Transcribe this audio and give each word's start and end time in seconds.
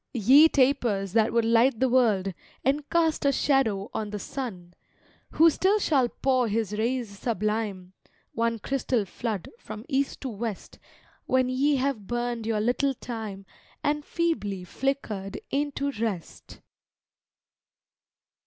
Ye 0.15 0.47
tapers, 0.47 1.13
that 1.13 1.31
would 1.31 1.45
light 1.45 1.79
the 1.79 1.87
world, 1.87 2.33
And 2.65 2.89
cast 2.89 3.23
a 3.23 3.31
shadow 3.31 3.91
on 3.93 4.09
the 4.09 4.17
Sun 4.17 4.73
Who 5.33 5.51
still 5.51 5.77
shall 5.77 6.09
pour 6.09 6.47
His 6.47 6.73
rays 6.73 7.19
sublime, 7.19 7.93
One 8.33 8.57
crystal 8.57 9.05
flood, 9.05 9.49
from 9.59 9.85
East 9.87 10.19
to 10.21 10.29
West, 10.29 10.79
When 11.27 11.49
ye 11.49 11.75
have 11.75 12.07
burned 12.07 12.47
your 12.47 12.61
little 12.61 12.95
time 12.95 13.45
And 13.83 14.03
feebly 14.03 14.63
flickered 14.63 15.39
into 15.51 15.91
rest! 15.91 16.61